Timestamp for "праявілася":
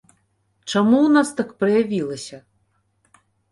1.65-2.43